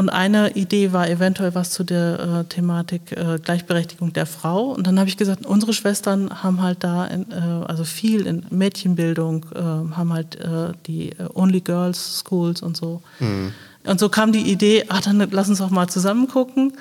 [0.00, 4.70] Und eine Idee war eventuell was zu der äh, Thematik äh, Gleichberechtigung der Frau.
[4.70, 7.34] Und dann habe ich gesagt, unsere Schwestern haben halt da, in, äh,
[7.66, 13.02] also viel in Mädchenbildung, äh, haben halt äh, die äh, Only Girls Schools und so.
[13.18, 13.52] Mhm.
[13.84, 16.72] Und so kam die Idee, ach, dann lass uns doch mal zusammen gucken.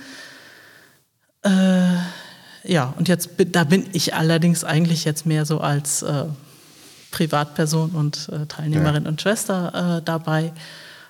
[2.63, 6.05] Ja, und jetzt da bin ich allerdings eigentlich jetzt mehr so als
[7.11, 9.09] Privatperson und Teilnehmerin ja.
[9.09, 10.51] und Schwester dabei.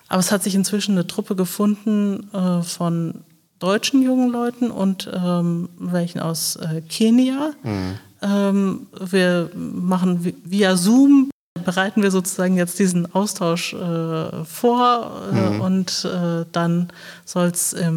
[0.10, 3.24] Aber es hat sich inzwischen eine Truppe gefunden äh, von
[3.60, 7.52] deutschen jungen Leuten und ähm, welchen aus äh, Kenia.
[7.63, 8.00] Mhm.
[8.22, 11.30] Ähm, wir machen via Zoom
[11.63, 15.62] bereiten wir sozusagen jetzt diesen Austausch äh, vor äh, mhm.
[15.62, 16.88] und äh, dann
[17.26, 17.91] soll es äh,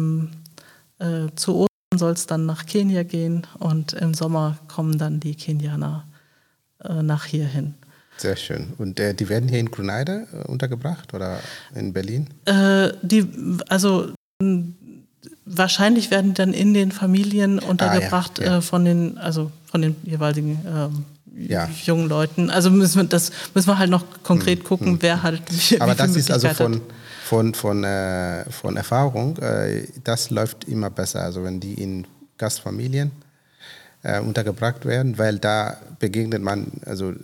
[1.35, 6.05] zu Ostern soll es dann nach Kenia gehen und im Sommer kommen dann die Kenianer
[7.01, 7.75] nach hier hin.
[8.17, 8.73] Sehr schön.
[8.77, 11.39] Und äh, die werden hier in Grenada untergebracht oder
[11.75, 12.29] in Berlin?
[13.01, 13.27] die,
[13.69, 14.13] also
[15.45, 18.61] wahrscheinlich werden die dann in den Familien untergebracht ah, ja, ja.
[18.61, 21.69] von den, also von den jeweiligen ähm, ja.
[21.85, 22.49] jungen Leuten.
[22.49, 25.01] Also müssen wir, das müssen wir halt noch konkret hm, gucken, hm.
[25.01, 26.81] wer halt wie, Aber wie das ist also von,
[27.23, 31.21] von, von, äh, von Erfahrung, äh, das läuft immer besser.
[31.21, 32.05] Also wenn die in
[32.37, 33.11] Gastfamilien
[34.03, 37.15] äh, untergebracht werden, weil da begegnet man also äh,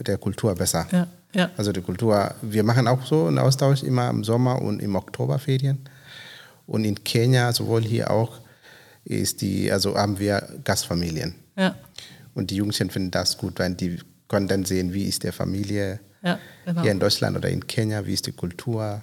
[0.00, 0.86] der Kultur besser.
[0.90, 1.50] Ja, ja.
[1.56, 5.78] Also die Kultur, wir machen auch so einen Austausch immer im Sommer und im Oktoberferien.
[6.66, 8.40] Und in Kenia, sowohl hier auch,
[9.04, 11.34] ist die, also haben wir Gastfamilien.
[11.56, 11.74] Ja.
[12.34, 16.00] Und die Jugendlichen finden das gut, weil die können dann sehen, wie ist der Familie
[16.22, 16.82] ja, genau.
[16.82, 19.02] hier in Deutschland oder in Kenia, wie ist die Kultur,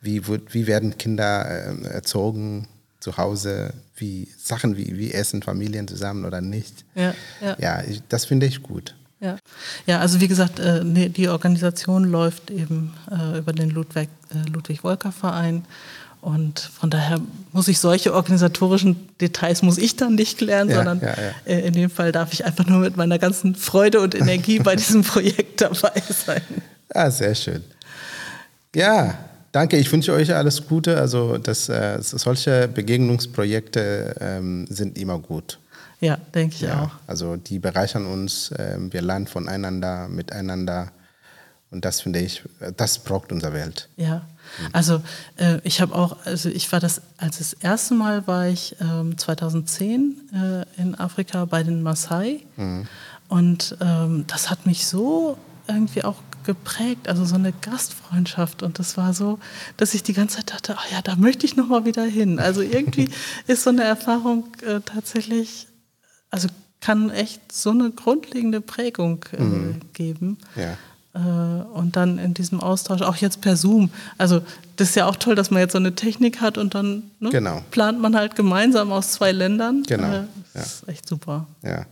[0.00, 2.68] wie, wie werden Kinder äh, erzogen
[3.00, 6.84] zu Hause, wie Sachen wie, wie essen Familien zusammen oder nicht.
[6.94, 7.56] Ja, ja.
[7.58, 8.96] ja ich, das finde ich gut.
[9.24, 9.38] Ja.
[9.86, 14.84] ja, also wie gesagt, äh, die Organisation läuft eben äh, über den Ludwig, äh, Ludwig
[14.84, 15.64] Wolker Verein
[16.20, 17.20] und von daher
[17.52, 21.14] muss ich solche organisatorischen Details muss ich dann nicht klären, ja, sondern ja,
[21.46, 21.58] ja.
[21.58, 25.02] In dem Fall darf ich einfach nur mit meiner ganzen Freude und Energie bei diesem
[25.02, 26.42] Projekt dabei sein.
[26.90, 27.64] Ah, sehr schön.
[28.74, 29.18] Ja,
[29.52, 29.78] danke.
[29.78, 30.98] Ich wünsche euch alles Gute.
[30.98, 35.58] Also das, solche Begegnungsprojekte ähm, sind immer gut.
[36.00, 36.90] Ja, denke ich auch.
[37.06, 38.50] Also die bereichern uns.
[38.52, 40.92] Äh, wir lernen voneinander, miteinander.
[41.70, 42.42] Und das finde ich,
[42.76, 43.88] das braucht unsere Welt.
[43.96, 44.22] Ja,
[44.72, 45.02] also
[45.36, 49.18] äh, ich habe auch, also ich war das, als das erste Mal war ich ähm,
[49.18, 52.86] 2010 äh, in Afrika bei den Maasai mhm.
[53.28, 58.96] und ähm, das hat mich so irgendwie auch geprägt, also so eine Gastfreundschaft und das
[58.96, 59.38] war so,
[59.76, 62.38] dass ich die ganze Zeit dachte, ach ja, da möchte ich noch mal wieder hin.
[62.38, 63.08] Also irgendwie
[63.46, 65.66] ist so eine Erfahrung äh, tatsächlich,
[66.34, 66.48] also
[66.80, 69.80] kann echt so eine grundlegende Prägung äh, mhm.
[69.94, 70.38] geben.
[70.56, 70.76] Ja.
[71.14, 73.90] Äh, und dann in diesem Austausch, auch jetzt per Zoom.
[74.18, 74.42] Also
[74.76, 77.30] das ist ja auch toll, dass man jetzt so eine Technik hat und dann ne,
[77.30, 77.62] genau.
[77.70, 79.84] plant man halt gemeinsam aus zwei Ländern.
[79.86, 80.08] Genau.
[80.08, 80.60] Äh, das ja.
[80.60, 81.46] ist echt super.
[81.62, 81.86] Ja.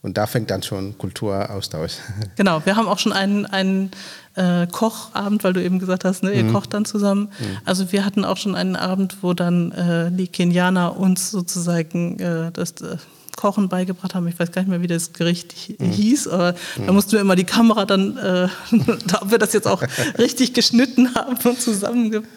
[0.00, 1.96] Und da fängt dann schon Kulturaustausch.
[2.36, 3.90] Genau, wir haben auch schon einen, einen
[4.36, 6.52] äh, Kochabend, weil du eben gesagt hast, ne, ihr mhm.
[6.52, 7.30] kocht dann zusammen.
[7.38, 7.58] Mhm.
[7.64, 12.50] Also wir hatten auch schon einen Abend, wo dann äh, die Kenianer uns sozusagen äh,
[12.52, 12.96] das äh,
[13.38, 14.26] Kochen beigebracht haben.
[14.26, 15.92] Ich weiß gar nicht mehr, wie das Gericht mhm.
[15.92, 16.86] hieß, aber mhm.
[16.86, 18.48] da mussten wir immer die Kamera dann, äh,
[19.20, 19.80] ob wir das jetzt auch
[20.18, 22.28] richtig geschnitten haben und zusammengebracht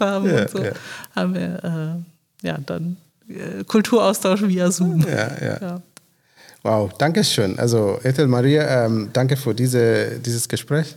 [0.00, 0.72] äh, haben ja, und so, ja.
[1.16, 2.04] haben wir
[2.42, 2.98] äh, ja dann
[3.28, 5.04] äh, Kulturaustausch via Zoom.
[5.10, 5.80] Ja.
[6.62, 7.58] Wow, danke schön.
[7.58, 10.94] Also Ethel Maria, ähm, danke für diese, dieses Gespräch.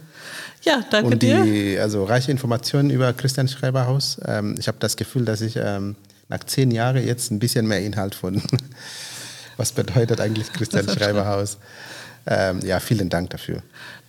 [0.64, 1.82] Ja, danke und die, dir.
[1.82, 4.18] Also reiche Informationen über Christian Schreiberhaus.
[4.26, 5.96] Ähm, ich habe das Gefühl, dass ich ähm,
[6.30, 8.42] nach zehn Jahren jetzt ein bisschen mehr Inhalt von,
[9.58, 11.58] was bedeutet eigentlich Christian Schreiberhaus.
[12.26, 13.62] Ähm, ja, vielen Dank dafür.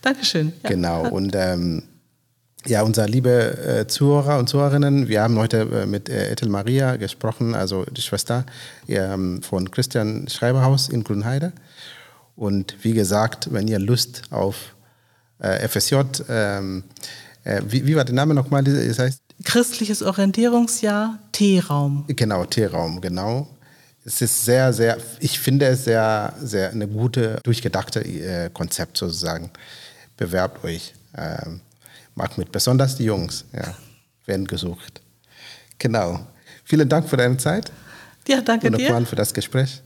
[0.02, 0.52] Dankeschön.
[0.62, 0.68] Ja.
[0.70, 1.08] Genau.
[1.08, 1.82] Und ähm,
[2.66, 6.96] ja, unser liebe äh, Zuhörer und Zuhörerinnen, wir haben heute äh, mit äh, Ethel Maria
[6.96, 8.46] gesprochen, also die Schwester
[8.88, 11.52] ähm, von Christian Schreiberhaus in Grünheide.
[12.36, 14.74] Und wie gesagt, wenn ihr Lust auf
[15.40, 15.96] äh, FSJ,
[16.28, 16.84] ähm,
[17.44, 18.64] äh, wie, wie, war der Name nochmal?
[18.64, 22.04] Das heißt Christliches Orientierungsjahr, T-Raum.
[22.08, 23.48] Genau, T-Raum, genau.
[24.04, 29.50] Es ist sehr, sehr, ich finde es sehr, sehr eine gute, durchgedachte äh, Konzept sozusagen.
[30.16, 30.94] Bewerbt euch.
[31.16, 31.60] Ähm,
[32.14, 33.74] macht mit, besonders die Jungs, ja,
[34.26, 35.00] werden gesucht.
[35.78, 36.26] Genau.
[36.64, 37.72] Vielen Dank für deine Zeit.
[38.28, 38.94] Ja, danke und dir.
[38.94, 39.82] Und für das Gespräch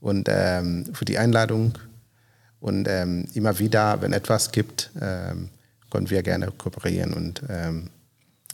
[0.00, 1.74] und ähm, für die Einladung.
[2.60, 5.50] Und ähm, immer wieder, wenn etwas gibt, ähm,
[5.90, 7.90] können wir gerne kooperieren und ähm,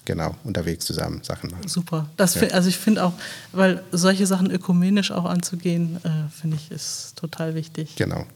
[0.04, 1.68] genau, unterwegs zusammen Sachen machen.
[1.68, 2.08] Super.
[2.16, 2.48] Das ja.
[2.48, 3.12] also ich finde auch,
[3.52, 7.96] weil solche Sachen ökumenisch auch anzugehen, äh, finde ich, ist total wichtig.
[7.96, 8.26] Genau.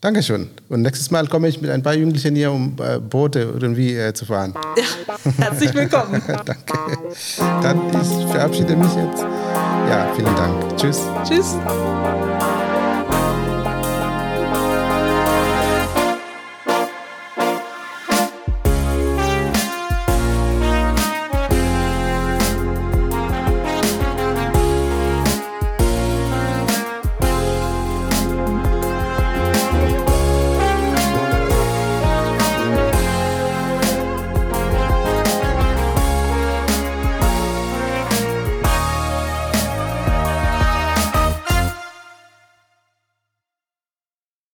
[0.00, 0.50] Dankeschön.
[0.68, 4.12] Und nächstes Mal komme ich mit ein paar Jugendlichen hier, um äh, Boote irgendwie äh,
[4.12, 4.52] zu fahren.
[4.76, 6.20] Ja, herzlich willkommen.
[6.26, 6.56] Danke.
[7.38, 9.22] Dann ich verabschiede mich jetzt.
[9.22, 10.76] Ja, vielen Dank.
[10.76, 11.00] Tschüss.
[11.24, 11.54] Tschüss.